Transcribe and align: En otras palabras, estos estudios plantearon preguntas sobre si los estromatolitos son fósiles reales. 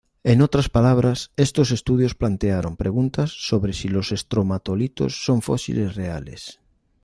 En 0.23 0.41
otras 0.41 0.67
palabras, 0.67 1.29
estos 1.37 1.69
estudios 1.69 2.15
plantearon 2.15 2.75
preguntas 2.75 3.29
sobre 3.33 3.71
si 3.71 3.87
los 3.87 4.11
estromatolitos 4.11 5.23
son 5.23 5.43
fósiles 5.43 5.93
reales. 5.93 6.59